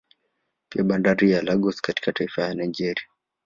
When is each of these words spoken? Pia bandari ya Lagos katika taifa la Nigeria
Pia 0.69 0.83
bandari 0.83 1.31
ya 1.31 1.41
Lagos 1.41 1.81
katika 1.81 2.11
taifa 2.13 2.41
la 2.47 2.53
Nigeria 2.53 3.05